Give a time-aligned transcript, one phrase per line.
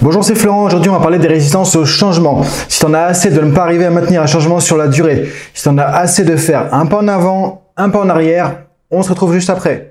[0.00, 0.62] Bonjour, c'est Florent.
[0.62, 2.44] Aujourd'hui, on va parler des résistances au changement.
[2.68, 4.86] Si tu en as assez de ne pas arriver à maintenir un changement sur la
[4.86, 8.08] durée, si tu en as assez de faire un pas en avant, un pas en
[8.08, 9.87] arrière, on se retrouve juste après.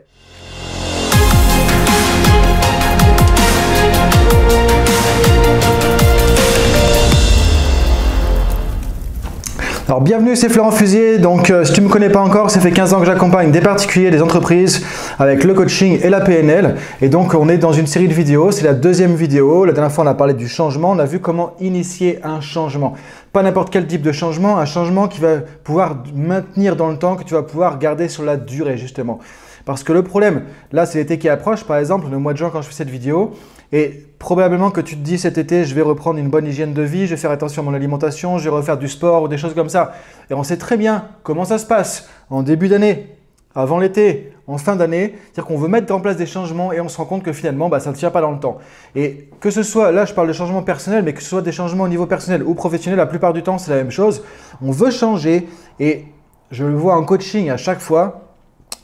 [9.90, 11.18] Alors bienvenue, c'est Florent Fusier.
[11.18, 13.52] Donc euh, si tu ne me connais pas encore, ça fait 15 ans que j'accompagne
[13.52, 14.86] des particuliers, des entreprises
[15.18, 16.76] avec le coaching et la PNL.
[17.02, 19.64] Et donc on est dans une série de vidéos, c'est la deuxième vidéo.
[19.64, 22.96] La dernière fois on a parlé du changement, on a vu comment initier un changement.
[23.32, 27.16] Pas n'importe quel type de changement, un changement qui va pouvoir maintenir dans le temps,
[27.16, 29.20] que tu vas pouvoir garder sur la durée justement.
[29.64, 30.42] Parce que le problème,
[30.74, 32.90] là c'est l'été qui approche, par exemple, le mois de juin quand je fais cette
[32.90, 33.36] vidéo,
[33.72, 36.82] et probablement que tu te dis cet été, je vais reprendre une bonne hygiène de
[36.82, 39.38] vie, je vais faire attention à mon alimentation, je vais refaire du sport ou des
[39.38, 39.94] choses comme ça.
[40.30, 43.16] Et on sait très bien comment ça se passe en début d'année,
[43.54, 45.16] avant l'été, en fin d'année.
[45.26, 47.70] C'est-à-dire qu'on veut mettre en place des changements et on se rend compte que finalement,
[47.70, 48.58] bah, ça ne tient pas dans le temps.
[48.96, 51.52] Et que ce soit, là je parle de changements personnels, mais que ce soit des
[51.52, 54.24] changements au niveau personnel ou professionnel, la plupart du temps c'est la même chose.
[54.62, 55.48] On veut changer
[55.80, 56.06] et
[56.52, 58.34] je le vois en coaching à chaque fois,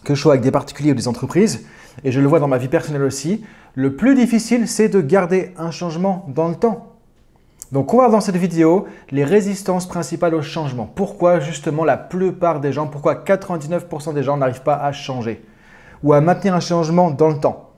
[0.03, 1.65] que je sois avec des particuliers ou des entreprises,
[2.03, 3.43] et je le vois dans ma vie personnelle aussi,
[3.75, 6.93] le plus difficile, c'est de garder un changement dans le temps.
[7.71, 10.87] Donc on va voir dans cette vidéo les résistances principales au changement.
[10.93, 15.43] Pourquoi justement la plupart des gens, pourquoi 99% des gens n'arrivent pas à changer
[16.03, 17.71] ou à maintenir un changement dans le temps?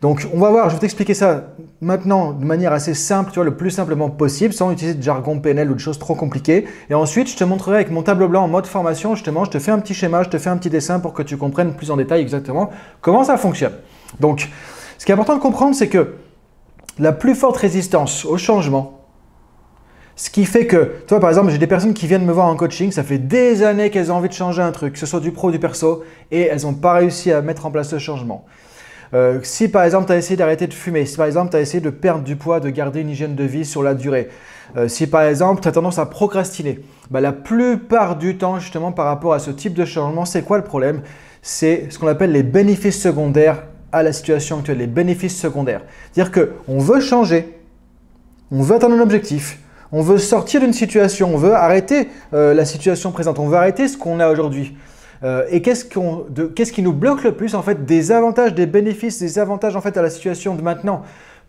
[0.00, 3.44] Donc on va voir, je vais t'expliquer ça maintenant de manière assez simple, tu vois,
[3.44, 6.66] le plus simplement possible, sans utiliser de jargon PNL ou de choses trop compliquées.
[6.88, 9.58] Et ensuite, je te montrerai avec mon tableau blanc en mode formation, justement, je te
[9.58, 11.90] fais un petit schéma, je te fais un petit dessin pour que tu comprennes plus
[11.90, 13.72] en détail exactement comment ça fonctionne.
[14.20, 14.50] Donc,
[15.04, 16.14] ce qui est important de comprendre, c'est que
[16.98, 19.02] la plus forte résistance au changement,
[20.16, 22.56] ce qui fait que, toi par exemple, j'ai des personnes qui viennent me voir en
[22.56, 25.20] coaching, ça fait des années qu'elles ont envie de changer un truc, que ce soit
[25.20, 27.98] du pro ou du perso, et elles n'ont pas réussi à mettre en place ce
[27.98, 28.46] changement.
[29.12, 31.60] Euh, si par exemple tu as essayé d'arrêter de fumer, si par exemple tu as
[31.60, 34.30] essayé de perdre du poids, de garder une hygiène de vie sur la durée,
[34.78, 36.80] euh, si par exemple tu as tendance à procrastiner,
[37.10, 40.56] bah, la plupart du temps justement par rapport à ce type de changement, c'est quoi
[40.56, 41.02] le problème?
[41.42, 45.82] C'est ce qu'on appelle les bénéfices secondaires à la situation actuelle, les bénéfices secondaires.
[46.12, 46.32] C'est-à-dire
[46.66, 47.58] qu'on veut changer,
[48.50, 49.58] on veut atteindre un objectif,
[49.92, 53.86] on veut sortir d'une situation, on veut arrêter euh, la situation présente, on veut arrêter
[53.86, 54.76] ce qu'on a aujourd'hui.
[55.22, 59.38] Euh, et qu'est-ce, qui nous bloque le plus en fait Des avantages, des bénéfices, des
[59.38, 61.02] avantages en fait à la situation de maintenant?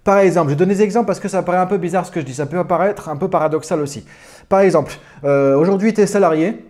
[0.03, 2.19] Par exemple, je donne des exemples parce que ça paraît un peu bizarre ce que
[2.19, 4.05] je dis, ça peut apparaître un peu paradoxal aussi.
[4.47, 6.63] Par exemple, euh, aujourd'hui tu es salarié,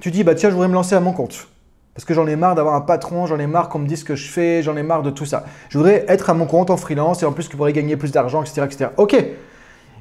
[0.00, 1.48] tu dis bah tiens je voudrais me lancer à mon compte.
[1.94, 4.04] Parce que j'en ai marre d'avoir un patron, j'en ai marre qu'on me dise ce
[4.04, 5.44] que je fais, j'en ai marre de tout ça.
[5.68, 8.10] Je voudrais être à mon compte en freelance et en plus que pourrais gagner plus
[8.10, 8.90] d'argent, etc., etc.
[8.96, 9.16] Ok.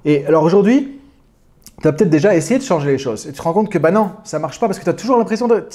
[0.06, 1.00] Et alors aujourd'hui,
[1.82, 3.28] tu as peut-être déjà essayé de changer les choses.
[3.28, 4.94] Et tu te rends compte que bah non, ça marche pas parce que tu as
[4.94, 5.68] toujours l'impression de...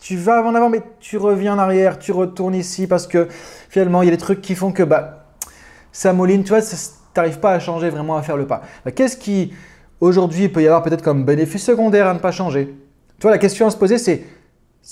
[0.00, 3.28] Tu vas en avant, mais tu reviens en arrière, tu retournes ici parce que
[3.68, 5.26] finalement, il y a des trucs qui font que bah,
[5.92, 6.74] ça moline, tu vois, tu
[7.14, 8.62] n'arrives pas à changer vraiment à faire le pas.
[8.84, 9.52] Bah, qu'est-ce qui,
[10.00, 12.74] aujourd'hui, peut y avoir peut-être comme bénéfice secondaire à ne pas changer?
[13.18, 14.24] Tu vois, la question à se poser, c'est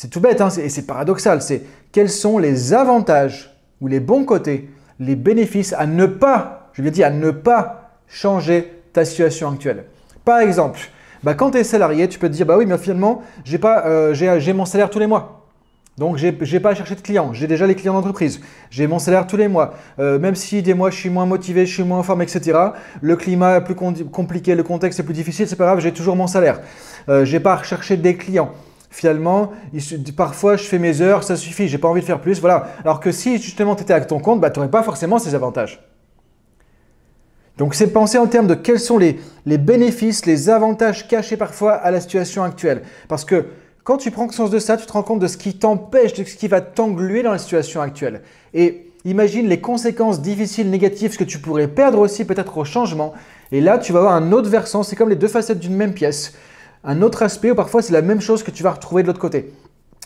[0.00, 1.42] c'est tout bête hein, et c'est paradoxal.
[1.42, 4.70] C'est quels sont les avantages ou les bons côtés,
[5.00, 9.50] les bénéfices à ne pas, je lui ai dit, à ne pas changer ta situation
[9.50, 9.87] actuelle.
[10.25, 10.78] Par exemple,
[11.25, 14.54] bah, quand tu es salarié, tu peux te dire, bah oui, mais finalement, j'ai euh,
[14.54, 15.48] mon salaire tous les mois.
[15.97, 17.32] Donc, je n'ai pas à chercher de clients.
[17.32, 18.41] J'ai déjà les clients d'entreprise.
[18.70, 19.75] J'ai mon salaire tous les mois.
[19.98, 22.56] Euh, même si des mois, je suis moins motivé, je suis moins en forme, etc.
[23.00, 26.14] Le climat est plus compliqué, le contexte est plus difficile, c'est pas grave, j'ai toujours
[26.14, 26.60] mon salaire.
[27.08, 28.54] Euh, je n'ai pas à rechercher des clients
[28.91, 29.53] finalement,
[30.16, 32.69] parfois je fais mes heures, ça suffit, j'ai pas envie de faire plus, voilà.
[32.84, 35.34] Alors que si justement tu étais avec ton compte, bah, tu n'aurais pas forcément ces
[35.34, 35.84] avantages.
[37.59, 41.75] Donc c'est penser en termes de quels sont les, les, bénéfices, les avantages cachés parfois
[41.75, 42.82] à la situation actuelle.
[43.09, 43.47] Parce que
[43.82, 46.22] quand tu prends conscience de ça, tu te rends compte de ce qui t'empêche, de
[46.22, 48.22] ce qui va t'engluer dans la situation actuelle.
[48.55, 53.12] Et imagine les conséquences difficiles, négatives, ce que tu pourrais perdre aussi peut-être au changement.
[53.50, 55.94] Et là, tu vas avoir un autre versant, c'est comme les deux facettes d'une même
[55.94, 56.34] pièce
[56.84, 59.21] un autre aspect où parfois c'est la même chose que tu vas retrouver de l'autre
[59.21, 59.53] côté.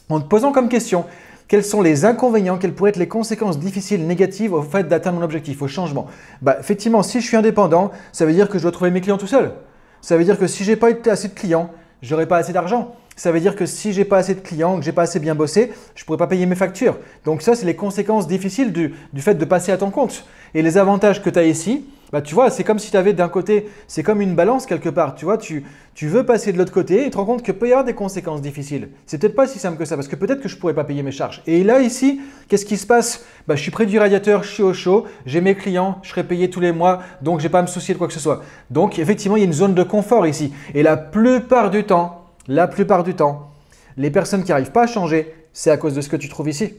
[0.08, 1.04] En te posant comme question,
[1.48, 5.24] quels sont les inconvénients, quelles pourraient être les conséquences difficiles, négatives au fait d'atteindre mon
[5.24, 6.06] objectif, au changement?
[6.40, 9.18] Bah, Effectivement, si je suis indépendant, ça veut dire que je dois trouver mes clients
[9.18, 9.52] tout seul.
[10.00, 11.70] Ça veut dire que si j'ai pas assez de clients,
[12.00, 12.96] j'aurai pas assez d'argent.
[13.16, 15.34] Ça veut dire que si j'ai pas assez de clients, que j'ai pas assez bien
[15.34, 16.96] bossé, je pourrais pas payer mes factures.
[17.24, 20.24] Donc ça, c'est les conséquences difficiles du, du fait de passer à ton compte.
[20.54, 23.14] Et les avantages que tu as ici, bah, tu vois, c'est comme si tu avais
[23.14, 25.14] d'un côté, c'est comme une balance quelque part.
[25.14, 25.64] Tu vois, tu,
[26.02, 27.94] veux passer de l'autre côté et tu te rends compte que peut y avoir des
[27.94, 28.90] conséquences difficiles.
[29.06, 31.02] C'est peut-être pas si simple que ça parce que peut-être que je pourrais pas payer
[31.02, 31.42] mes charges.
[31.46, 33.24] Et là, ici, qu'est-ce qui se passe?
[33.48, 36.22] Bah, Je suis près du radiateur, je suis au chaud, j'ai mes clients, je serai
[36.22, 38.42] payé tous les mois, donc j'ai pas à me soucier de quoi que ce soit.
[38.70, 40.52] Donc, effectivement, il y a une zone de confort ici.
[40.74, 43.52] Et la plupart du temps, la plupart du temps,
[43.96, 46.50] les personnes qui n'arrivent pas à changer, c'est à cause de ce que tu trouves
[46.50, 46.74] ici.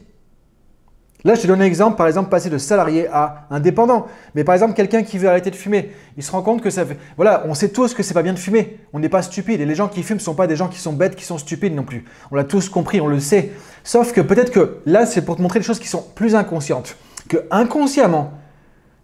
[1.26, 4.06] Là, je donne un exemple, par exemple, passer de salarié à indépendant.
[4.34, 6.84] Mais par exemple, quelqu'un qui veut arrêter de fumer, il se rend compte que ça
[6.84, 6.98] fait.
[7.16, 8.78] Voilà, on sait tous que c'est pas bien de fumer.
[8.92, 9.58] On n'est pas stupide.
[9.62, 11.38] Et les gens qui fument ne sont pas des gens qui sont bêtes, qui sont
[11.38, 12.04] stupides non plus.
[12.30, 13.52] On l'a tous compris, on le sait.
[13.84, 16.96] Sauf que peut-être que là, c'est pour te montrer des choses qui sont plus inconscientes.
[17.30, 18.32] Que inconsciemment,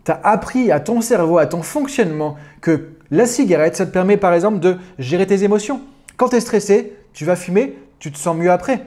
[0.04, 4.18] tu as appris à ton cerveau, à ton fonctionnement, que la cigarette, ça te permet
[4.18, 5.80] par exemple de gérer tes émotions.
[6.18, 8.84] Quand tu es stressé, tu vas fumer, tu te sens mieux après.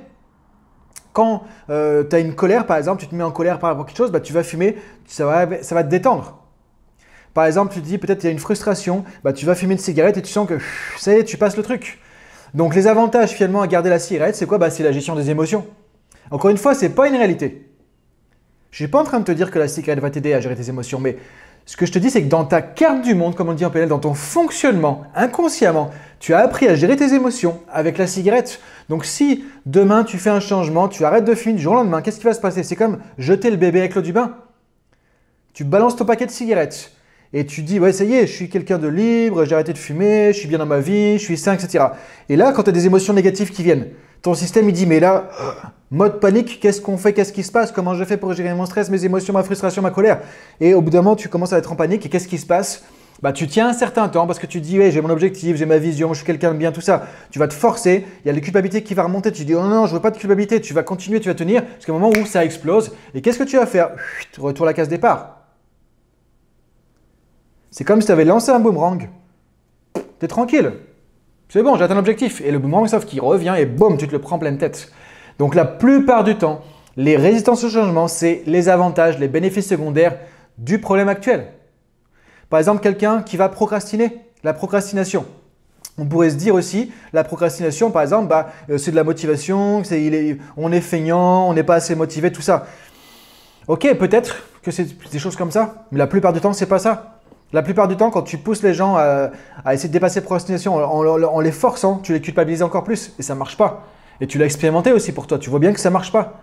[1.14, 3.86] Quand euh, tu as une colère, par exemple, tu te mets en colère par rapport
[3.86, 4.78] à quelque chose, bah, tu vas fumer,
[5.08, 6.40] ça va, ça va te détendre.
[7.34, 9.74] Par exemple, tu te dis peut-être il y a une frustration, bah, tu vas fumer
[9.74, 10.58] une cigarette et tu sens que
[10.98, 12.00] ça y est, tu passes le truc.
[12.54, 14.58] Donc les avantages finalement à garder la cigarette, c'est quoi?
[14.58, 15.66] Bah, C'est la gestion des émotions.
[16.30, 17.70] Encore une fois, ce n'est pas une réalité.
[18.72, 20.40] Je ne suis pas en train de te dire que la cigarette va t'aider à
[20.40, 21.18] gérer tes émotions, mais
[21.66, 23.66] ce que je te dis, c'est que dans ta carte du monde, comme on dit
[23.66, 25.92] en PNL, dans ton fonctionnement, inconsciemment,
[26.24, 28.62] tu as appris à gérer tes émotions avec la cigarette.
[28.88, 32.02] Donc si demain tu fais un changement, tu arrêtes de fumer du jour au lendemain,
[32.02, 32.64] qu'est-ce qui va se passer?
[32.64, 34.38] C'est comme jeter le bébé avec l'eau du bain.
[35.54, 36.94] Tu balances ton paquet de cigarettes
[37.34, 39.78] et tu dis, ouais, ça y est, je suis quelqu'un de libre, j'ai arrêté de
[39.78, 41.88] fumer, je suis bien dans ma vie, je suis sain, etc.
[42.30, 43.88] Et là, quand tu as des émotions négatives qui viennent,
[44.22, 45.30] ton système il dit, mais là,
[45.92, 48.66] Mode panique, qu'est-ce qu'on fait, qu'est-ce qui se passe, comment je fais pour gérer mon
[48.66, 50.22] stress, mes émotions, ma frustration, ma colère?
[50.62, 52.46] Et au bout d'un moment, tu commences à être en panique et qu'est-ce qui se
[52.46, 52.86] passe?
[53.24, 55.66] Bah, tu tiens un certain temps parce que tu dis, ouais, j'ai mon objectif, j'ai
[55.66, 57.08] ma vision, je suis quelqu'un de bien, tout ça.
[57.32, 59.32] Tu vas te forcer, il y a la culpabilité qui va remonter.
[59.32, 60.60] Tu dis, oh non, je veux pas de culpabilité.
[60.60, 62.94] Tu vas continuer, tu vas tenir jusqu'à un moment où ça explose.
[63.14, 63.92] Et qu'est-ce que tu vas faire?
[64.38, 65.38] Retour à la case départ.
[67.72, 69.08] C'est comme si tu avais lancé un boomerang.
[69.94, 70.74] Tu es tranquille.
[71.48, 72.42] C'est bon, j'ai atteint l'objectif.
[72.42, 74.92] Et le boomerang, sauf qu'il revient et boum, tu te le prends pleine tête.
[75.40, 76.60] Donc la plupart du temps,
[76.98, 80.18] les résistances au changement, c'est les avantages, les bénéfices secondaires
[80.58, 81.54] du problème actuel.
[82.54, 85.26] Par exemple, quelqu'un qui va procrastiner, la procrastination.
[85.98, 89.82] On pourrait se dire aussi, la procrastination, par exemple, bah, euh, c'est de la motivation,
[90.58, 92.68] on est feignant, on n'est pas assez motivé, tout ça.
[93.68, 96.78] Ok, peut-être que c'est des choses comme ça, mais la plupart du temps, c'est pas
[96.78, 97.22] ça.
[97.54, 99.32] La plupart du temps, quand tu pousses les gens à,
[99.74, 103.34] essayer de dépasser la procrastination en, les forçant, tu les culpabilises encore plus et ça
[103.34, 103.88] ne marche pas.
[104.22, 105.40] Et tu l'as expérimenté aussi pour toi.
[105.40, 106.42] Tu vois bien que ça ne marche pas.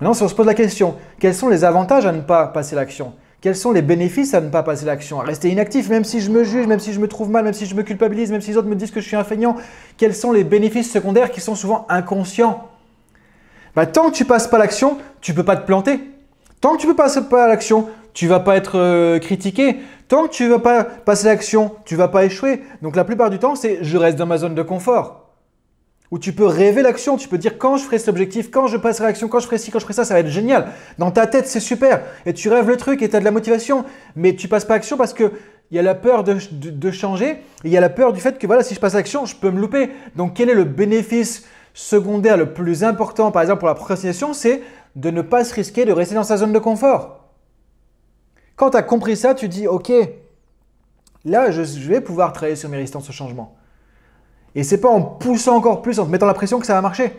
[0.00, 2.76] Maintenant, si on se pose la question, quels sont les avantages à ne pas passer
[2.76, 3.14] l'action?
[3.40, 6.30] Quels sont les bénéfices à ne pas passer l'action À rester inactif, même si je
[6.30, 8.50] me juge, même si je me trouve mal, même si je me culpabilise, même si
[8.50, 9.56] les autres me disent que je suis un feignant?
[9.96, 12.68] Quels sont les bénéfices secondaires qui sont souvent inconscients?
[13.76, 16.00] Bah, Tant que tu passes pas l'action, tu peux pas te planter.
[16.60, 19.76] Tant que tu ne peux passer pas l'action, tu vas pas être euh, critiqué.
[20.08, 22.64] Tant que tu vas pas passer l'action, tu vas pas échouer.
[22.82, 25.27] Donc la plupart du temps, c'est je reste dans ma zone de confort
[26.10, 28.76] où tu peux rêver l'action, tu peux dire quand je ferai cet objectif, quand je
[28.76, 30.68] passerai l'action, quand je ferai ci, quand je ferai ça, ça va être génial.
[30.98, 32.02] Dans ta tête, c'est super.
[32.24, 33.84] Et tu rêves le truc et tu as de la motivation,
[34.16, 35.32] mais tu passes pas action parce que
[35.70, 38.38] il y a la peur de, changer, et il y a la peur du fait
[38.38, 39.90] que voilà, si je passe l'action, je peux me louper.
[40.16, 41.44] Donc quel est le bénéfice
[41.74, 44.62] secondaire le plus important, par exemple pour la procrastination, c'est
[44.96, 47.26] de ne pas se risquer de rester dans sa zone de confort.
[48.56, 49.92] Quand tu as compris ça, tu dis ok,
[51.26, 53.57] là je, je vais pouvoir travailler sur mes résistances au changement.
[54.54, 56.80] Et c'est pas en poussant encore plus, en te mettant la pression que ça va
[56.80, 57.12] marcher.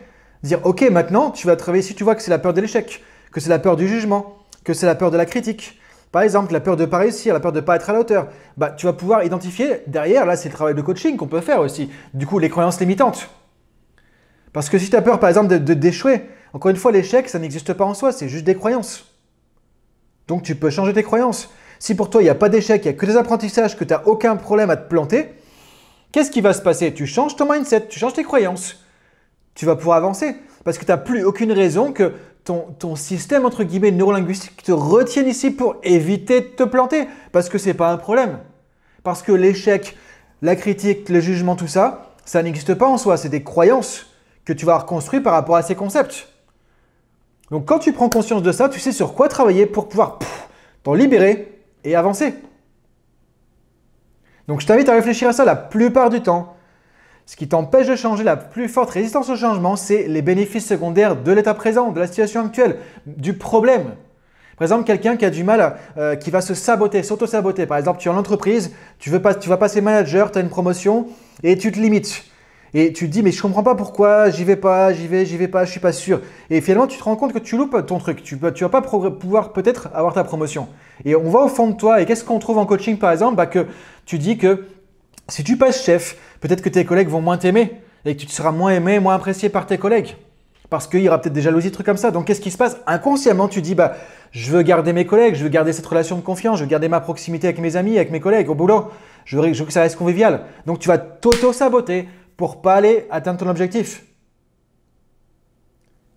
[0.43, 3.03] Dire, ok, maintenant, tu vas travailler si tu vois que c'est la peur de l'échec,
[3.31, 5.79] que c'est la peur du jugement, que c'est la peur de la critique.
[6.11, 7.93] Par exemple, la peur de ne pas réussir, la peur de ne pas être à
[7.93, 8.27] la hauteur.
[8.57, 11.59] Bah, tu vas pouvoir identifier derrière, là, c'est le travail de coaching qu'on peut faire
[11.59, 11.89] aussi.
[12.13, 13.29] Du coup, les croyances limitantes.
[14.51, 16.23] Parce que si tu as peur, par exemple, de d'échouer,
[16.53, 19.05] encore une fois, l'échec, ça n'existe pas en soi, c'est juste des croyances.
[20.27, 21.49] Donc, tu peux changer tes croyances.
[21.77, 23.83] Si pour toi, il n'y a pas d'échec, il n'y a que des apprentissages, que
[23.83, 25.29] tu n'as aucun problème à te planter,
[26.11, 26.93] Qu'est-ce qui va se passer?
[26.93, 28.83] Tu changes ton mindset, tu changes tes croyances.
[29.53, 32.13] Tu vas pouvoir avancer parce que tu n'as plus aucune raison que
[32.43, 37.49] ton, ton système entre guillemets neurolinguistique te retienne ici pour éviter de te planter parce
[37.49, 38.39] que ce n'est pas un problème.
[39.03, 39.95] Parce que l'échec,
[40.41, 43.17] la critique, le jugement, tout ça, ça n'existe pas en soi.
[43.17, 44.07] C'est des croyances
[44.45, 46.27] que tu vas reconstruire par rapport à ces concepts.
[47.51, 50.19] Donc quand tu prends conscience de ça, tu sais sur quoi travailler pour pouvoir
[50.83, 52.33] t'en libérer et avancer.
[54.49, 56.55] Donc je t'invite à réfléchir à ça la plupart du temps.
[57.27, 61.15] Ce qui t'empêche de changer la plus forte résistance au changement, c'est les bénéfices secondaires
[61.15, 63.91] de l'état présent, de la situation actuelle, du problème.
[64.57, 67.67] Par exemple, quelqu'un qui a du mal, euh, qui va se saboter, s'auto-saboter.
[67.67, 70.41] Par exemple, tu es en entreprise, tu, veux pas, tu vas passer manager, tu as
[70.41, 71.05] une promotion
[71.43, 72.25] et tu te limites.
[72.73, 75.37] Et tu te dis, mais je comprends pas pourquoi, j'y vais pas, j'y vais, j'y
[75.37, 76.21] vais pas, je suis pas sûr.
[76.49, 78.23] Et finalement, tu te rends compte que tu loupes ton truc.
[78.23, 80.67] Tu, tu vas pas pouvoir peut-être avoir ta promotion.
[81.05, 82.01] Et on va au fond de toi.
[82.01, 83.35] Et qu'est-ce qu'on trouve en coaching, par exemple?
[83.35, 83.65] Bah, Que
[84.05, 84.65] tu dis que
[85.27, 88.51] si tu passes chef, peut-être que tes collègues vont moins t'aimer et que tu seras
[88.51, 90.15] moins aimé, moins apprécié par tes collègues.
[90.69, 92.11] Parce qu'il y aura peut-être des jalousies, trucs comme ça.
[92.11, 92.77] Donc, qu'est-ce qui se passe?
[92.85, 93.95] Inconsciemment, tu dis, bah,
[94.31, 96.87] je veux garder mes collègues, je veux garder cette relation de confiance, je veux garder
[96.87, 98.89] ma proximité avec mes amis, avec mes collègues au boulot.
[99.25, 100.41] Je veux, je veux que ça reste convivial.
[100.67, 102.07] Donc, tu vas t'auto-saboter
[102.39, 104.05] pour pas aller atteindre ton objectif.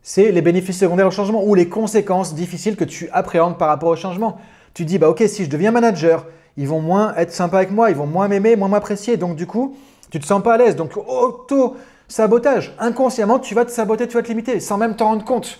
[0.02, 3.88] c'est les bénéfices secondaires au changement ou les conséquences difficiles que tu appréhendes par rapport
[3.88, 4.38] au changement.
[4.72, 6.26] Tu dis, bah ok, si je deviens manager,
[6.56, 9.16] ils vont moins être sympas avec moi, ils vont moins m'aimer, moins m'apprécier.
[9.16, 9.76] Donc du coup,
[10.10, 10.76] tu te sens pas à l'aise.
[10.76, 12.72] Donc auto-sabotage.
[12.78, 15.58] Inconsciemment, tu vas te saboter, tu vas te limiter sans même t'en rendre compte.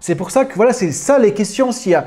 [0.00, 1.70] C'est pour ça que voilà, c'est ça les questions.
[1.70, 2.06] S'il y a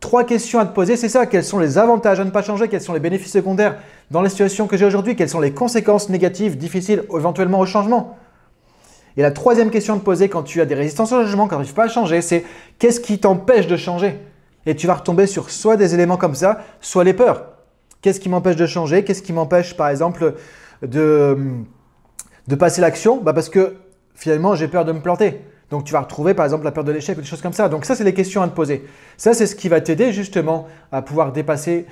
[0.00, 1.26] trois questions à te poser, c'est ça.
[1.26, 2.68] Quels sont les avantages à ne pas changer?
[2.68, 3.78] Quels sont les bénéfices secondaires
[4.10, 5.16] dans les situations que j'ai aujourd'hui?
[5.16, 8.16] Quelles sont les conséquences négatives, difficiles, éventuellement au changement?
[9.16, 11.56] Et la troisième question à te poser quand tu as des résistances au changement, quand
[11.56, 12.44] tu n'arrives pas à changer, c'est
[12.78, 14.20] qu'est-ce qui t'empêche de changer?
[14.64, 17.46] Et tu vas retomber sur soit des éléments comme ça, soit les peurs.
[18.00, 19.02] Qu'est-ce qui m'empêche de changer?
[19.02, 20.34] Qu'est-ce qui m'empêche, par exemple,
[20.82, 21.36] de,
[22.46, 23.16] de passer l'action?
[23.20, 23.74] Bah Parce que
[24.14, 25.40] finalement, j'ai peur de me planter.
[25.70, 27.68] Donc tu vas retrouver par exemple la peur de l'échec ou des choses comme ça.
[27.68, 28.86] Donc ça, c'est les questions à te poser.
[29.16, 31.86] Ça, c'est ce qui va t'aider justement à pouvoir dépasser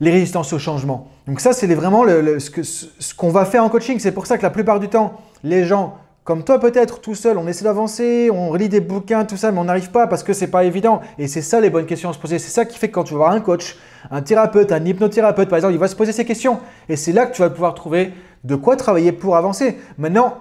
[0.00, 1.10] les résistances au changement.
[1.26, 3.98] Donc ça, c'est vraiment ce qu'on va faire en coaching.
[3.98, 7.36] C'est pour ça que la plupart du temps, les gens, comme toi peut-être, tout seul,
[7.36, 10.32] on essaie d'avancer, on relit des bouquins, tout ça, mais on n'arrive pas parce que
[10.32, 11.00] c'est pas évident.
[11.18, 12.38] Et c'est ça les bonnes questions à se poser.
[12.38, 13.76] C'est ça qui fait que quand tu vas voir un coach,
[14.10, 16.60] un thérapeute, un hypnothérapeute, par exemple, il va se poser ces questions.
[16.88, 18.14] Et c'est là que tu vas pouvoir trouver
[18.44, 19.78] de quoi travailler pour avancer.
[19.98, 20.38] Maintenant,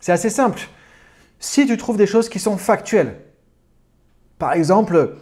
[0.00, 0.60] c'est assez simple
[1.44, 3.16] si tu trouves des choses qui sont factuelles.
[4.38, 5.16] Par exemple,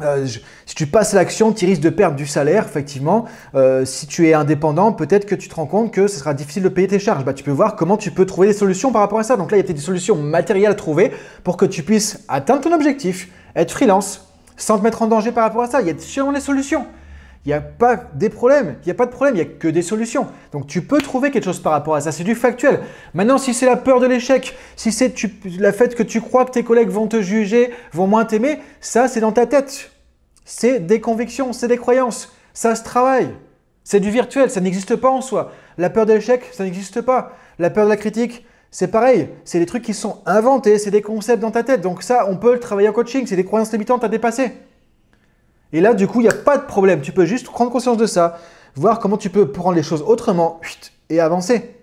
[0.00, 0.26] euh,
[0.66, 3.26] si tu passes l'action, tu risques de perdre du salaire, effectivement.
[3.54, 6.64] Euh, si tu es indépendant, peut-être que tu te rends compte que ce sera difficile
[6.64, 7.24] de payer tes charges.
[7.24, 9.36] Bah, tu peux voir comment tu peux trouver des solutions par rapport à ça.
[9.36, 11.12] Donc là, il y a des solutions matérielles à trouver
[11.44, 15.44] pour que tu puisses atteindre ton objectif, être freelance, sans te mettre en danger par
[15.44, 15.80] rapport à ça.
[15.80, 16.86] Il y a sûrement des solutions.
[17.44, 19.52] Il n'y a pas des problèmes, il n'y a pas de problème, il n'y a
[19.52, 20.28] que des solutions.
[20.52, 22.80] Donc tu peux trouver quelque chose par rapport à ça, c'est du factuel.
[23.14, 25.12] Maintenant, si c'est la peur de l'échec, si c'est
[25.58, 29.08] la fait que tu crois que tes collègues vont te juger, vont moins t'aimer, ça
[29.08, 29.90] c'est dans ta tête.
[30.44, 33.30] C'est des convictions, c'est des croyances, ça se travaille.
[33.82, 35.50] C'est du virtuel, ça n'existe pas en soi.
[35.78, 37.32] La peur de l'échec, ça n'existe pas.
[37.58, 41.02] La peur de la critique, c'est pareil, c'est des trucs qui sont inventés, c'est des
[41.02, 41.80] concepts dans ta tête.
[41.80, 44.52] Donc ça, on peut le travailler en coaching, c'est des croyances limitantes à dépasser.
[45.72, 47.00] Et là, du coup, il n'y a pas de problème.
[47.00, 48.38] Tu peux juste prendre conscience de ça,
[48.74, 50.60] voir comment tu peux prendre les choses autrement
[51.08, 51.76] et avancer.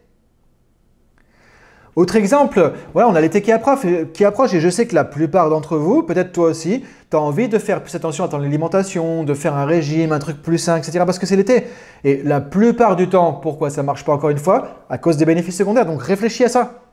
[1.96, 3.80] Autre exemple, voilà, on a l'été qui approche,
[4.14, 7.20] qui approche et je sais que la plupart d'entre vous, peut-être toi aussi, tu as
[7.20, 10.60] envie de faire plus attention à ton alimentation, de faire un régime, un truc plus
[10.60, 11.00] sain, etc.
[11.06, 11.66] parce que c'est l'été.
[12.06, 14.86] Et la plupart du temps, pourquoi ça ne marche pas encore une fois?
[14.90, 15.86] À cause des bénéfices secondaires.
[15.86, 16.84] Donc réfléchis à ça.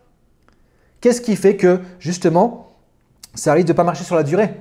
[1.00, 2.72] Qu'est-ce qui fait que, justement,
[3.34, 4.56] ça risque de ne pas marcher sur la durée?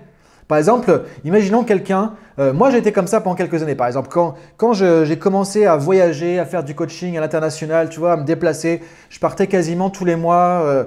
[0.48, 4.10] Par exemple, imaginons quelqu'un, euh, moi j'ai été comme ça pendant quelques années, par exemple,
[4.12, 8.18] quand, quand j'ai commencé à voyager, à faire du coaching à l'international, tu vois, à
[8.18, 10.84] me déplacer, je partais quasiment tous les mois euh,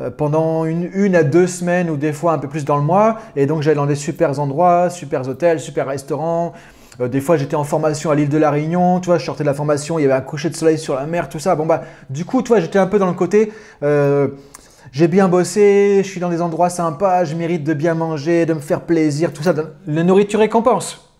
[0.00, 3.18] euh, pendant une, à deux semaines ou des fois un peu plus dans le mois,
[3.36, 6.52] et donc j'allais dans des super endroits, super hôtels, super restaurants.
[6.98, 9.48] des fois, j'étais en formation à l'île de la Réunion, tu vois, je sortais de
[9.48, 11.54] la formation, il y avait un coucher de soleil sur la mer, tout ça.
[11.54, 13.52] Bon, bah, du coup, tu vois, j'étais un peu dans le côté,
[14.96, 18.54] j'ai bien bossé, je suis dans des endroits sympas, je mérite de bien manger, de
[18.54, 19.52] me faire plaisir, tout ça.
[19.86, 21.12] La nourriture récompense.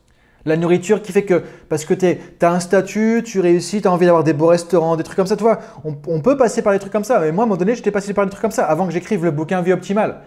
[0.47, 3.93] La nourriture qui fait que, parce que tu as un statut, tu réussis, tu as
[3.93, 5.59] envie d'avoir des beaux restaurants, des trucs comme ça, tu vois.
[5.85, 7.21] On, peut passer par des trucs comme ça.
[7.21, 8.95] Mais moi, à un moment donné, j'étais passé par des trucs comme ça avant que
[8.95, 10.21] j'écrive le bouquin Vie Optimale,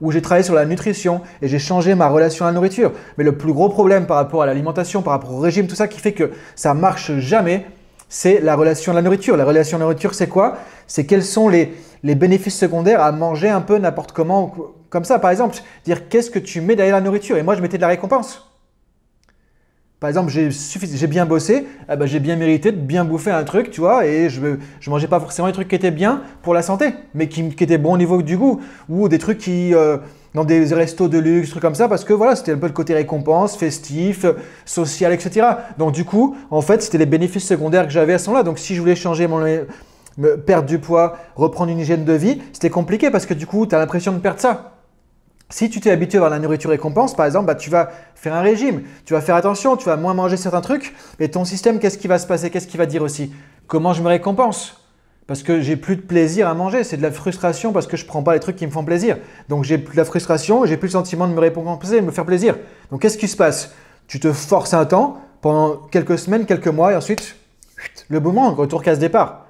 [0.00, 2.90] où j'ai travaillé sur la nutrition et j'ai changé ma relation à la nourriture.
[3.16, 5.86] Mais le plus gros problème par rapport à l'alimentation, par rapport au régime, tout ça,
[5.86, 7.64] qui fait que ça marche jamais,
[8.08, 9.36] c'est la relation à la nourriture.
[9.36, 10.56] La relation à la nourriture, c'est quoi?
[10.86, 14.54] C'est quels sont les, les bénéfices secondaires à manger un peu n'importe comment,
[14.90, 15.18] comme ça.
[15.18, 17.36] Par exemple, dire qu'est-ce que tu mets derrière la nourriture?
[17.36, 18.48] Et moi, je mettais de la récompense.
[20.02, 23.70] Par exemple, j'ai bien bossé, eh ben, j'ai bien mérité de bien bouffer un truc,
[23.70, 24.56] tu vois, et je ne
[24.88, 27.94] mangeais pas forcément des trucs qui étaient bien pour la santé, mais qui, étaient bons
[27.94, 29.98] au niveau du goût, ou des trucs qui, euh,
[30.34, 32.72] dans des restos de luxe, trucs comme ça, parce que voilà, c'était un peu le
[32.72, 34.26] côté récompense, festif,
[34.64, 35.46] social, etc.
[35.78, 38.42] Donc du coup, en fait, c'était les bénéfices secondaires que j'avais à ce moment-là.
[38.42, 39.44] Donc si je voulais changer mon,
[40.18, 43.66] me perdre du poids, reprendre une hygiène de vie, c'était compliqué parce que du coup,
[43.66, 44.72] tu as l'impression de perdre ça.
[45.50, 48.40] Si tu t'es habitué à la nourriture récompense, par exemple, bah, tu vas faire un
[48.40, 51.98] régime, tu vas faire attention, tu vas moins manger certains trucs, et ton système, qu'est-ce
[51.98, 52.48] qui va se passer?
[52.48, 53.32] Qu'est-ce qui va dire aussi?
[53.66, 54.78] Comment je me récompense?
[55.26, 58.04] Parce que j'ai plus de plaisir à manger, c'est de la frustration parce que je
[58.04, 59.18] prends pas les trucs qui me font plaisir.
[59.48, 62.10] Donc j'ai plus de la frustration, j'ai plus le sentiment de me récompenser, de me
[62.10, 62.56] faire plaisir.
[62.90, 63.72] Donc qu'est-ce qui se passe?
[64.08, 67.36] Tu te forces un temps pendant quelques semaines, quelques mois, et ensuite
[68.08, 69.41] le moment, retour casse départ.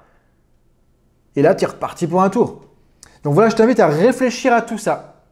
[1.35, 2.61] Et là, tu es reparti pour un tour.
[3.23, 5.23] Donc voilà, je t'invite à réfléchir à tout ça.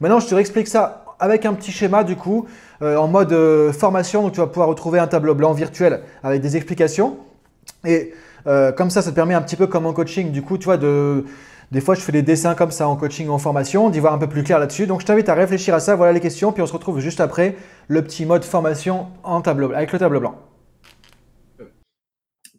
[0.00, 2.46] Maintenant, je te réexplique ça avec un petit schéma du coup,
[2.82, 6.40] euh, en mode euh, formation, où tu vas pouvoir retrouver un tableau blanc virtuel avec
[6.40, 7.18] des explications.
[7.84, 8.14] Et
[8.46, 10.64] euh, comme ça, ça te permet un petit peu comme en coaching, du coup, tu
[10.64, 11.24] vois, de,
[11.70, 14.14] des fois, je fais des dessins comme ça en coaching ou en formation, d'y voir
[14.14, 14.86] un peu plus clair là-dessus.
[14.86, 15.94] Donc, je t'invite à réfléchir à ça.
[15.94, 16.52] Voilà les questions.
[16.52, 20.20] Puis, on se retrouve juste après le petit mode formation en tableau, avec le tableau
[20.20, 20.38] blanc.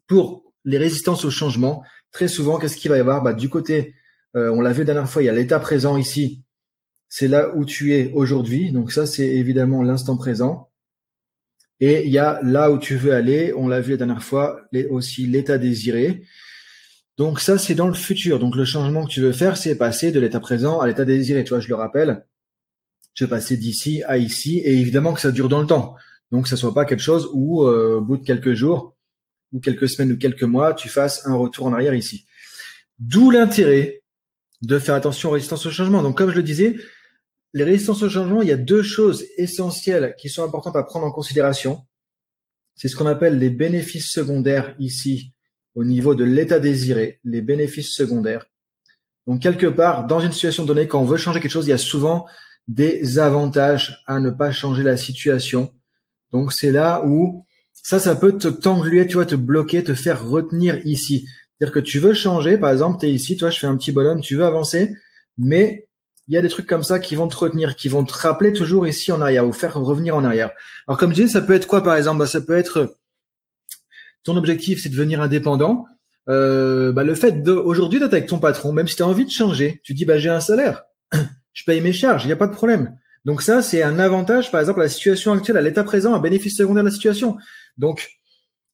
[0.07, 1.81] Pour les résistances au changement,
[2.11, 3.21] très souvent, qu'est-ce qu'il va y avoir?
[3.23, 3.95] Bah, Du côté,
[4.35, 6.43] euh, on l'a vu la dernière fois, il y a l'état présent ici,
[7.09, 8.71] c'est là où tu es aujourd'hui.
[8.71, 10.69] Donc ça, c'est évidemment l'instant présent.
[11.81, 13.53] Et il y a là où tu veux aller.
[13.55, 16.23] On l'a vu la dernière fois, aussi l'état désiré.
[17.17, 18.39] Donc ça, c'est dans le futur.
[18.39, 21.43] Donc le changement que tu veux faire, c'est passer de l'état présent à l'état désiré.
[21.43, 22.25] Tu vois, je le rappelle,
[23.13, 24.59] je vais passer d'ici à ici.
[24.59, 25.95] Et évidemment que ça dure dans le temps.
[26.31, 28.90] Donc ça soit pas quelque chose où, euh, au bout de quelques jours,
[29.51, 32.25] ou quelques semaines ou quelques mois, tu fasses un retour en arrière ici.
[32.99, 34.01] D'où l'intérêt
[34.61, 36.03] de faire attention aux résistances au changement.
[36.03, 36.75] Donc comme je le disais,
[37.53, 41.05] les résistances au changement, il y a deux choses essentielles qui sont importantes à prendre
[41.05, 41.85] en considération.
[42.75, 45.33] C'est ce qu'on appelle les bénéfices secondaires ici
[45.75, 48.45] au niveau de l'état désiré, les bénéfices secondaires.
[49.27, 51.73] Donc quelque part, dans une situation donnée, quand on veut changer quelque chose, il y
[51.73, 52.27] a souvent
[52.67, 55.73] des avantages à ne pas changer la situation.
[56.31, 57.45] Donc c'est là où
[57.83, 61.27] ça, ça peut te t'engluer, tu vois, te bloquer, te faire retenir ici.
[61.57, 63.91] C'est-à-dire que tu veux changer, par exemple, tu es ici, toi, je fais un petit
[63.91, 64.95] bonhomme, tu veux avancer,
[65.37, 65.87] mais
[66.27, 68.53] il y a des trucs comme ça qui vont te retenir, qui vont te rappeler
[68.53, 70.51] toujours ici en arrière ou faire revenir en arrière.
[70.87, 72.19] Alors comme je disais, ça peut être quoi par exemple?
[72.19, 72.95] Bah, Ça peut être
[74.23, 75.85] ton objectif, c'est de devenir indépendant.
[76.29, 79.31] Euh, bah, le fait d'aujourd'hui d'être avec ton patron, même si tu as envie de
[79.31, 80.83] changer, tu dis bah j'ai un salaire,
[81.53, 82.95] je paye mes charges, il n'y a pas de problème.
[83.25, 86.19] Donc ça, c'est un avantage, par exemple, à la situation actuelle, à l'état présent, un
[86.19, 87.37] bénéfice secondaire de la situation.
[87.77, 88.09] Donc,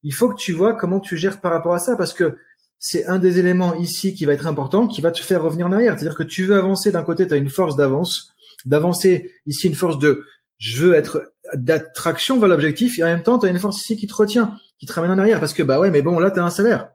[0.03, 2.37] il faut que tu vois comment tu gères par rapport à ça, parce que
[2.79, 5.71] c'est un des éléments ici qui va être important, qui va te faire revenir en
[5.71, 5.97] arrière.
[5.97, 8.33] C'est-à-dire que tu veux avancer d'un côté, tu as une force d'avance,
[8.65, 10.25] d'avancer ici une force de
[10.57, 13.95] je veux être d'attraction vers l'objectif, et en même temps, tu as une force ici
[13.95, 16.31] qui te retient, qui te ramène en arrière, parce que bah ouais, mais bon, là,
[16.31, 16.89] tu as un salaire.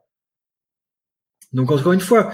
[1.53, 2.33] Donc encore une fois,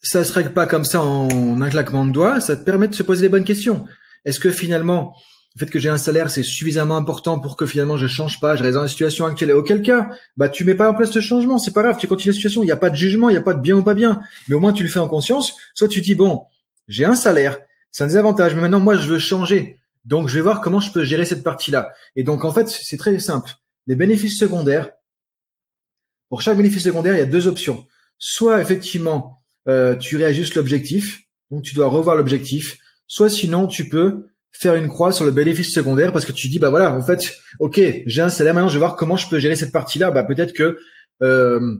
[0.00, 2.94] ça se règle pas comme ça en un claquement de doigts, ça te permet de
[2.94, 3.86] se poser les bonnes questions.
[4.24, 5.16] Est-ce que finalement,
[5.54, 8.56] le fait que j'ai un salaire, c'est suffisamment important pour que finalement je change pas,
[8.56, 9.50] je reste dans la situation actuelle.
[9.50, 12.08] Et auquel cas, bah tu mets pas en place ce changement, c'est pas grave, tu
[12.08, 13.76] continues la situation, il n'y a pas de jugement, il n'y a pas de bien
[13.76, 15.56] ou pas bien, mais au moins tu le fais en conscience.
[15.74, 16.42] Soit tu dis bon,
[16.88, 17.58] j'ai un salaire,
[17.92, 20.90] c'est un désavantage, mais maintenant moi je veux changer, donc je vais voir comment je
[20.90, 21.92] peux gérer cette partie-là.
[22.16, 23.52] Et donc en fait c'est très simple.
[23.86, 24.90] Les bénéfices secondaires,
[26.30, 27.86] pour chaque bénéfice secondaire, il y a deux options.
[28.18, 32.76] Soit effectivement euh, tu réajustes l'objectif, donc tu dois revoir l'objectif.
[33.06, 36.58] Soit sinon tu peux faire une croix sur le bénéfice secondaire parce que tu dis
[36.58, 39.38] bah voilà en fait ok j'ai un salaire maintenant je vais voir comment je peux
[39.38, 40.78] gérer cette partie là bah peut-être que
[41.22, 41.76] euh,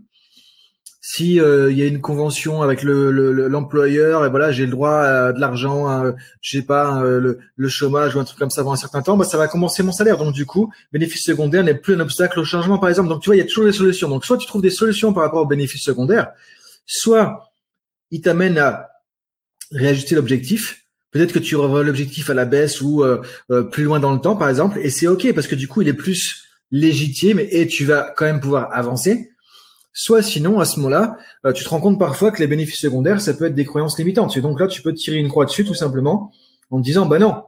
[1.01, 3.11] si euh, il y a une convention avec le,
[3.49, 8.17] l'employeur et voilà j'ai le droit à de l'argent je sais pas le, le, chômage
[8.17, 10.17] ou un truc comme ça avant un certain temps bah ça va commencer mon salaire.
[10.17, 13.11] Donc du coup bénéfice secondaire n'est plus un obstacle au changement par exemple.
[13.11, 14.09] Donc tu vois il y a toujours des solutions.
[14.09, 16.33] Donc soit tu trouves des solutions par rapport au bénéfice secondaire
[16.87, 17.53] soit
[18.11, 18.91] il t'amène à
[19.71, 20.84] réajuster l'objectif
[21.15, 23.23] Peut-être que tu revois l'objectif à la baisse ou euh,
[23.53, 25.81] euh, plus loin dans le temps, par exemple, et c'est ok parce que du coup,
[25.81, 29.31] il est plus légitime et tu vas quand même pouvoir avancer.
[29.93, 33.21] Soit sinon, à ce moment-là, euh, tu te rends compte parfois que les bénéfices secondaires,
[33.21, 34.37] ça peut être des croyances limitantes.
[34.37, 36.33] Et donc là, tu peux tirer une croix dessus tout simplement
[36.73, 37.45] en te disant, bah non,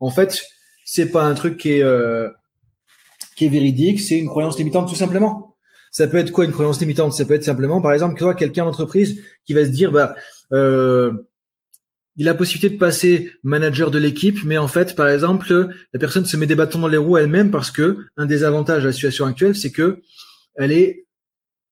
[0.00, 0.42] en fait,
[0.84, 2.22] c'est pas un truc qui est
[3.40, 5.56] véridique, c'est une croyance limitante tout simplement.
[5.90, 7.14] Ça peut être quoi une croyance limitante?
[7.14, 10.14] Ça peut être simplement, par exemple, toi, quelqu'un d'entreprise qui va se dire, bah
[12.18, 16.00] il a la possibilité de passer manager de l'équipe, mais en fait, par exemple, la
[16.00, 18.88] personne se met des bâtons dans les roues elle-même parce que un des avantages de
[18.88, 20.02] la situation actuelle, c'est que
[20.56, 21.06] elle est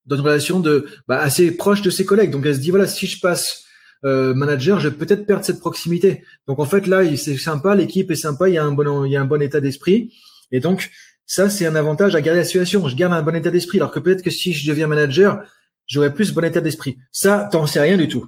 [0.05, 2.31] dans une relation de bah, assez proche de ses collègues.
[2.31, 3.65] Donc elle se dit voilà, si je passe
[4.05, 6.23] euh, manager, je vais peut-être perdre cette proximité.
[6.47, 9.11] Donc en fait là, c'est sympa, l'équipe est sympa, il y a un bon il
[9.11, 10.13] y a un bon état d'esprit,
[10.53, 10.89] et donc
[11.25, 12.87] ça c'est un avantage à garder la situation.
[12.87, 15.43] Je garde un bon état d'esprit, alors que peut-être que si je deviens manager,
[15.87, 16.97] j'aurais plus bon état d'esprit.
[17.11, 18.25] Ça, t'en sais rien du tout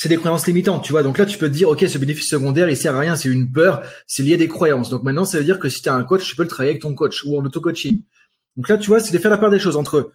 [0.00, 1.02] c'est des croyances limitantes, tu vois.
[1.02, 3.28] Donc là, tu peux te dire, ok, ce bénéfice secondaire, il sert à rien, c'est
[3.28, 4.90] une peur, c'est lié à des croyances.
[4.90, 6.70] Donc maintenant, ça veut dire que si tu as un coach, tu peux le travailler
[6.70, 8.00] avec ton coach ou en auto-coaching.
[8.56, 10.12] Donc là, tu vois, c'est de faire la part des choses entre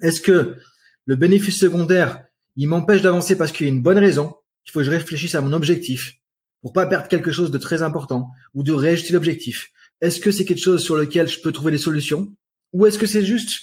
[0.00, 0.58] est-ce que
[1.06, 2.22] le bénéfice secondaire,
[2.54, 5.34] il m'empêche d'avancer parce qu'il y a une bonne raison, il faut que je réfléchisse
[5.34, 6.14] à mon objectif
[6.62, 9.72] pour pas perdre quelque chose de très important ou de réajuster l'objectif.
[10.00, 12.32] Est-ce que c'est quelque chose sur lequel je peux trouver des solutions
[12.72, 13.58] ou est-ce que c'est juste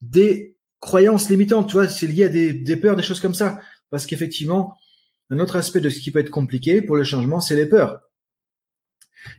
[0.00, 3.58] des croyances limitantes, tu vois, c'est lié à des, des peurs, des choses comme ça
[3.90, 4.76] parce qu'effectivement,
[5.30, 8.00] un autre aspect de ce qui peut être compliqué pour le changement, c'est les peurs.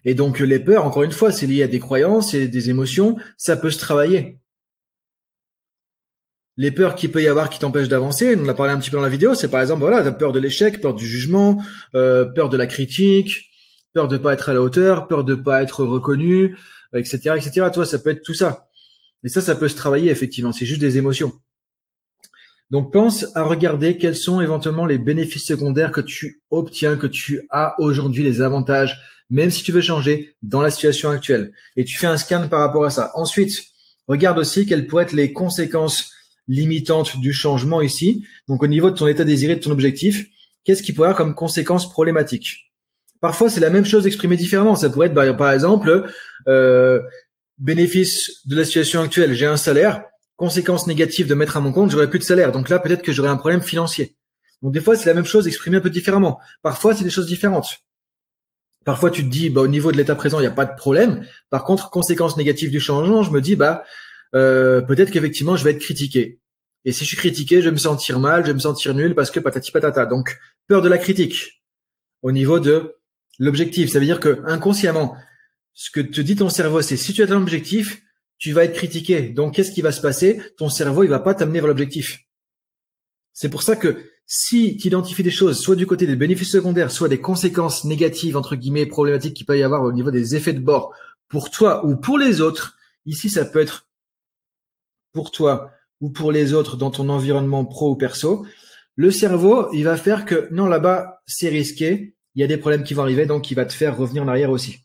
[0.06, 3.18] Et donc les peurs, encore une fois, c'est lié à des croyances et des émotions,
[3.38, 4.40] ça peut se travailler.
[6.58, 8.90] Les peurs qu'il peut y avoir qui t'empêchent d'avancer, on en a parlé un petit
[8.90, 11.64] peu dans la vidéo, c'est par exemple, voilà, t'as peur de l'échec, peur du jugement,
[11.96, 13.50] euh, peur de la critique,
[13.94, 16.58] peur de pas être à la hauteur, peur de pas être reconnu,
[16.94, 17.68] etc., etc.
[17.74, 18.68] Toi, ça peut être tout ça.
[19.24, 20.52] Et ça, ça peut se travailler, effectivement.
[20.52, 21.32] C'est juste des émotions.
[22.72, 27.46] Donc pense à regarder quels sont éventuellement les bénéfices secondaires que tu obtiens, que tu
[27.50, 28.98] as aujourd'hui, les avantages,
[29.30, 31.52] même si tu veux changer dans la situation actuelle.
[31.76, 33.12] Et tu fais un scan par rapport à ça.
[33.14, 33.62] Ensuite,
[34.08, 36.12] regarde aussi quelles pourraient être les conséquences
[36.48, 38.26] limitantes du changement ici.
[38.48, 40.26] Donc au niveau de ton état désiré, de ton objectif,
[40.64, 42.72] qu'est-ce qui pourrait avoir comme conséquence problématique
[43.20, 44.76] Parfois, c'est la même chose exprimée différemment.
[44.76, 46.10] Ça pourrait être, bah, par exemple,
[46.48, 47.02] euh,
[47.58, 50.04] bénéfice de la situation actuelle, j'ai un salaire,
[50.42, 52.52] conséquence négative de mettre à mon compte, j'aurais plus de salaire.
[52.52, 54.16] Donc là, peut-être que j'aurais un problème financier.
[54.64, 56.40] Donc des fois, c'est la même chose exprimée un peu différemment.
[56.64, 57.68] Parfois, c'est des choses différentes.
[58.84, 60.76] Parfois, tu te dis, bah, au niveau de l'état présent, il n'y a pas de
[60.76, 61.24] problème.
[61.52, 63.84] Par contre, conséquence négative du changement, je me dis, bah,
[64.34, 66.40] euh, peut-être qu'effectivement, je vais être critiqué.
[66.86, 69.14] Et si je suis critiqué, je vais me sentir mal, je vais me sentir nul
[69.14, 70.08] parce que patati patata.
[70.08, 71.62] Donc, peur de la critique
[72.24, 72.96] au niveau de
[73.38, 73.92] l'objectif.
[73.92, 75.16] Ça veut dire que inconsciemment,
[75.74, 78.02] ce que te dit ton cerveau, c'est si tu as un objectif,
[78.42, 79.30] tu vas être critiqué.
[79.30, 80.42] Donc, qu'est-ce qui va se passer?
[80.58, 82.26] Ton cerveau, il va pas t'amener vers l'objectif.
[83.34, 86.90] C'est pour ça que si tu identifies des choses, soit du côté des bénéfices secondaires,
[86.90, 90.54] soit des conséquences négatives, entre guillemets, problématiques qu'il peut y avoir au niveau des effets
[90.54, 90.92] de bord
[91.28, 93.88] pour toi ou pour les autres, ici, ça peut être
[95.14, 98.44] pour toi ou pour les autres dans ton environnement pro ou perso,
[98.96, 102.84] le cerveau, il va faire que non, là-bas, c'est risqué, il y a des problèmes
[102.84, 104.80] qui vont arriver, donc il va te faire revenir en arrière aussi.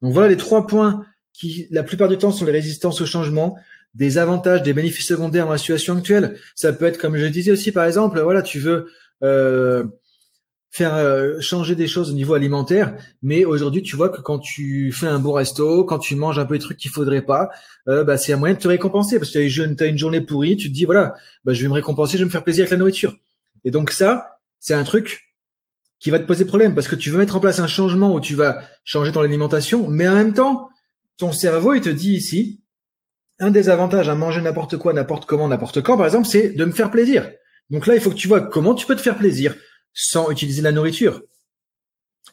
[0.00, 3.56] Donc voilà les trois points qui, la plupart du temps, sont les résistances au changement,
[3.94, 6.36] des avantages, des bénéfices secondaires dans la situation actuelle.
[6.54, 8.86] Ça peut être, comme je disais aussi, par exemple, voilà, tu veux
[9.22, 9.84] euh,
[10.70, 14.92] faire euh, changer des choses au niveau alimentaire, mais aujourd'hui, tu vois que quand tu
[14.92, 17.50] fais un bon resto, quand tu manges un peu des trucs qu'il faudrait pas,
[17.88, 20.56] euh, bah, c'est un moyen de te récompenser parce que tu as une journée pourrie,
[20.56, 21.14] tu te dis voilà,
[21.44, 23.16] bah, je vais me récompenser, je vais me faire plaisir avec la nourriture.
[23.64, 25.34] Et donc ça, c'est un truc
[25.98, 28.20] qui va te poser problème parce que tu veux mettre en place un changement où
[28.20, 30.68] tu vas changer ton alimentation, mais en même temps,
[31.20, 32.62] ton cerveau, il te dit ici,
[33.38, 36.64] un des avantages à manger n'importe quoi, n'importe comment, n'importe quand, par exemple, c'est de
[36.64, 37.30] me faire plaisir.
[37.68, 39.54] Donc là, il faut que tu vois comment tu peux te faire plaisir
[39.92, 41.22] sans utiliser la nourriture.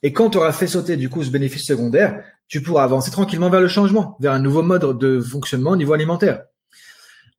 [0.04, 3.50] Et quand tu auras fait sauter du coup ce bénéfice secondaire, tu pourras avancer tranquillement
[3.50, 6.44] vers le changement, vers un nouveau mode de fonctionnement au niveau alimentaire.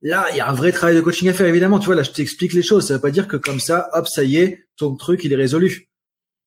[0.01, 1.79] Là, il y a un vrai travail de coaching à faire, évidemment.
[1.79, 2.87] Tu vois, là, je t'explique les choses.
[2.87, 5.35] Ça veut pas dire que comme ça, hop, ça y est, ton truc, il est
[5.35, 5.89] résolu.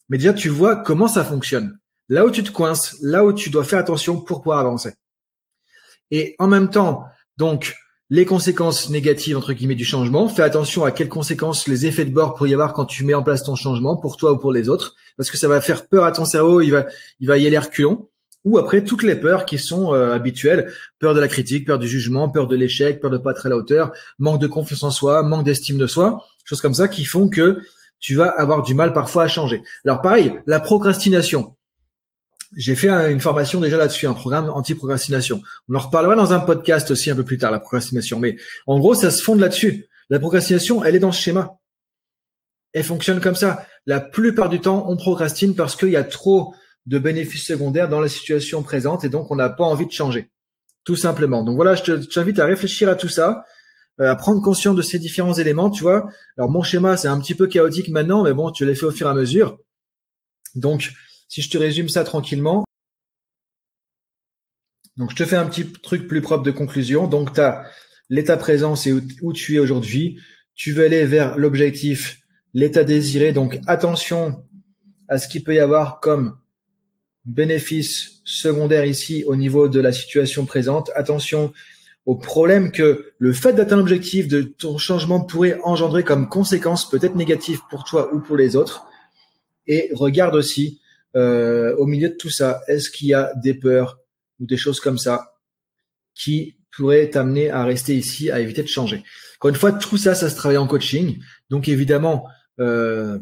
[0.08, 1.78] Mais déjà, tu vois comment ça fonctionne
[2.12, 4.92] là où tu te coinces, là où tu dois faire attention pour pouvoir avancer.
[6.10, 7.06] Et en même temps,
[7.38, 7.74] donc,
[8.10, 12.12] les conséquences négatives, entre guillemets, du changement, fais attention à quelles conséquences les effets de
[12.12, 14.52] bord pourraient y avoir quand tu mets en place ton changement pour toi ou pour
[14.52, 16.84] les autres, parce que ça va faire peur à ton cerveau, il va,
[17.20, 18.10] il va y aller reculons.
[18.44, 21.88] Ou après, toutes les peurs qui sont euh, habituelles, peur de la critique, peur du
[21.88, 24.90] jugement, peur de l'échec, peur de pas être à la hauteur, manque de confiance en
[24.90, 27.62] soi, manque d'estime de soi, choses comme ça qui font que
[28.00, 29.62] tu vas avoir du mal parfois à changer.
[29.86, 31.56] Alors pareil, la procrastination.
[32.56, 35.42] J'ai fait une formation déjà là-dessus, un programme anti-procrastination.
[35.68, 38.18] On en reparlera dans un podcast aussi un peu plus tard, la procrastination.
[38.18, 38.36] Mais
[38.66, 39.86] en gros, ça se fonde là-dessus.
[40.10, 41.58] La procrastination, elle est dans ce schéma.
[42.72, 43.66] Elle fonctionne comme ça.
[43.86, 46.54] La plupart du temps, on procrastine parce qu'il y a trop
[46.86, 50.30] de bénéfices secondaires dans la situation présente et donc on n'a pas envie de changer.
[50.84, 51.44] Tout simplement.
[51.44, 53.44] Donc voilà, je t'invite à réfléchir à tout ça,
[54.00, 56.08] euh, à prendre conscience de ces différents éléments, tu vois.
[56.36, 58.90] Alors mon schéma, c'est un petit peu chaotique maintenant, mais bon, tu l'as fait au
[58.90, 59.58] fur et à mesure.
[60.54, 60.92] Donc,
[61.32, 62.62] si je te résume ça tranquillement,
[64.98, 67.06] donc je te fais un petit truc plus propre de conclusion.
[67.06, 67.64] Donc tu as
[68.10, 70.20] l'état présent, c'est où, tu es aujourd'hui.
[70.54, 72.20] Tu veux aller vers l'objectif,
[72.52, 73.32] l'état désiré.
[73.32, 74.44] Donc attention
[75.08, 76.36] à ce qu'il peut y avoir comme
[77.24, 80.90] bénéfice secondaire ici au niveau de la situation présente.
[80.94, 81.54] Attention
[82.04, 87.16] au problème que le fait d'atteindre l'objectif de ton changement pourrait engendrer comme conséquence peut-être
[87.16, 88.84] négative pour toi ou pour les autres.
[89.66, 90.81] Et regarde aussi
[91.16, 93.98] euh, au milieu de tout ça, est-ce qu'il y a des peurs
[94.40, 95.34] ou des choses comme ça
[96.14, 99.02] qui pourraient t'amener à rester ici, à éviter de changer?
[99.36, 101.18] Encore une fois, tout ça, ça se travaille en coaching.
[101.50, 102.26] Donc évidemment,
[102.60, 103.18] euh,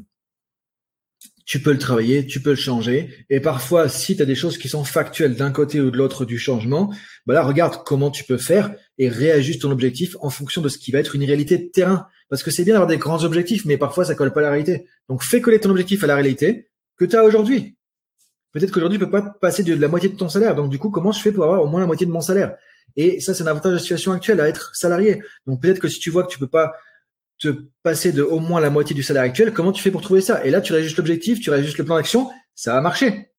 [1.51, 3.27] tu peux le travailler, tu peux le changer.
[3.29, 6.25] Et parfois, si tu as des choses qui sont factuelles d'un côté ou de l'autre
[6.25, 6.95] du changement,
[7.27, 10.79] bah là, regarde comment tu peux faire et réajuste ton objectif en fonction de ce
[10.79, 12.07] qui va être une réalité de terrain.
[12.29, 14.51] Parce que c'est bien d'avoir des grands objectifs, mais parfois ça colle pas à la
[14.51, 14.87] réalité.
[15.09, 17.77] Donc fais coller ton objectif à la réalité que tu as aujourd'hui.
[18.53, 20.55] Peut-être qu'aujourd'hui, tu peux pas passer de, la moitié de ton salaire.
[20.55, 22.57] Donc, du coup, comment je fais pour avoir au moins la moitié de mon salaire?
[22.97, 25.23] Et ça, c'est un avantage de la situation actuelle à être salarié.
[25.47, 26.75] Donc, peut-être que si tu vois que tu peux pas
[27.39, 27.49] te
[27.83, 30.45] passer de au moins la moitié du salaire actuel, comment tu fais pour trouver ça?
[30.45, 33.31] Et là, tu réajustes l'objectif, tu réajustes le plan d'action, ça va marcher.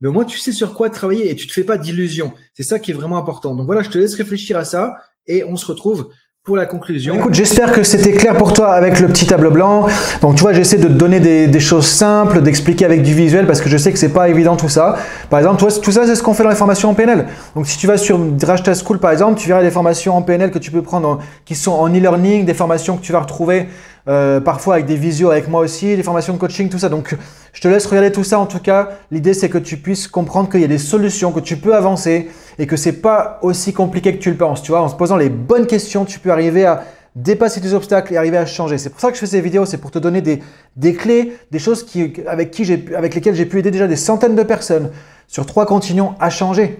[0.00, 2.34] Mais au moins, tu sais sur quoi travailler et tu te fais pas d'illusions.
[2.54, 3.54] C'est ça qui est vraiment important.
[3.54, 6.10] Donc voilà, je te laisse réfléchir à ça et on se retrouve
[6.44, 7.14] pour la conclusion.
[7.14, 9.86] Écoute, j'espère que c'était clair pour toi avec le petit tableau blanc.
[10.22, 13.60] Donc, tu vois, j'essaie de te donner des, choses simples, d'expliquer avec du visuel parce
[13.60, 14.96] que je sais que c'est pas évident tout ça.
[15.30, 17.26] Par exemple, toi, tout ça, c'est ce qu'on fait dans les formations en PNL.
[17.54, 20.50] Donc, si tu vas sur Drashta School, par exemple, tu verras des formations en PNL
[20.50, 23.68] que tu peux prendre qui sont en e-learning, des formations que tu vas retrouver
[24.08, 26.88] euh, parfois avec des visios avec moi aussi, des formations de coaching, tout ça.
[26.88, 27.16] Donc,
[27.52, 28.38] je te laisse regarder tout ça.
[28.38, 31.40] En tout cas, l'idée, c'est que tu puisses comprendre qu'il y a des solutions, que
[31.40, 34.62] tu peux avancer et que c'est pas aussi compliqué que tu le penses.
[34.62, 36.82] Tu vois, en se posant les bonnes questions, tu peux arriver à
[37.14, 38.78] dépasser des obstacles et arriver à changer.
[38.78, 40.42] C'est pour ça que je fais ces vidéos, c'est pour te donner des,
[40.76, 44.34] des clés, des choses qui, avec, qui avec lesquelles j'ai pu aider déjà des centaines
[44.34, 44.90] de personnes
[45.28, 46.78] sur trois continents à changer.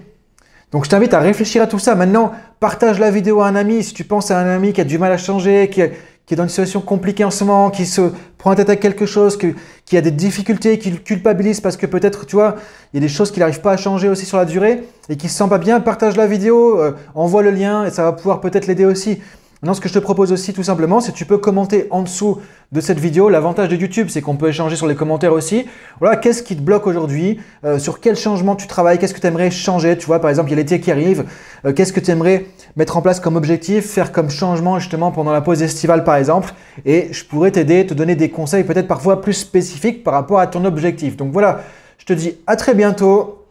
[0.71, 1.93] Donc je t'invite à réfléchir à tout ça.
[1.93, 3.83] Maintenant, partage la vidéo à un ami.
[3.83, 5.83] Si tu penses à un ami qui a du mal à changer, qui,
[6.25, 8.01] qui est dans une situation compliquée en ce moment, qui se
[8.37, 12.25] prend la tête à quelque chose, qui, a des difficultés, qui culpabilise parce que peut-être,
[12.25, 12.55] tu vois,
[12.93, 15.17] il y a des choses qu'il n'arrive pas à changer aussi sur la durée et
[15.17, 18.13] qui se sent pas bien, partage la vidéo, euh, envoie le lien et ça va
[18.13, 19.19] pouvoir peut-être l'aider aussi.
[19.63, 22.01] Maintenant, ce que je te propose aussi, tout simplement, c'est que tu peux commenter en
[22.01, 22.41] dessous
[22.73, 23.29] de cette vidéo.
[23.29, 25.67] L'avantage de YouTube, c'est qu'on peut échanger sur les commentaires aussi.
[26.01, 27.39] Voilà, qu'est-ce qui te bloque aujourd'hui?
[27.63, 28.99] Euh, Sur quel changement tu travailles?
[28.99, 29.97] Qu'est-ce que tu aimerais changer?
[29.97, 31.23] Tu vois, par exemple, il y a l'été qui arrive.
[31.63, 32.45] Euh, qu'est-ce que tu aimerais
[32.75, 36.53] mettre en place comme objectif, faire comme changement justement pendant la pause estivale, par exemple
[36.85, 40.47] Et je pourrais t'aider, te donner des conseils peut-être parfois plus spécifiques par rapport à
[40.47, 41.15] ton objectif.
[41.15, 41.61] Donc voilà,
[41.99, 43.42] je te dis à très bientôt.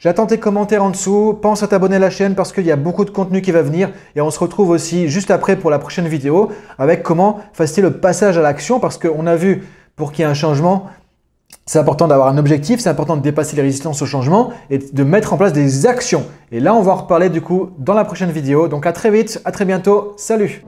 [0.00, 1.36] J'attends tes commentaires en dessous.
[1.42, 3.62] Pense à t'abonner à la chaîne parce qu'il y a beaucoup de contenu qui va
[3.62, 3.90] venir.
[4.14, 7.90] Et on se retrouve aussi juste après pour la prochaine vidéo avec comment faciliter le
[7.94, 9.64] passage à l'action parce qu'on a vu
[9.96, 10.86] pour qu'il y ait un changement,
[11.66, 15.02] c'est important d'avoir un objectif, c'est important de dépasser les résistances au changement et de
[15.02, 16.24] mettre en place des actions.
[16.52, 18.68] Et là, on va en reparler du coup dans la prochaine vidéo.
[18.68, 20.14] Donc à très vite, à très bientôt.
[20.16, 20.62] Salut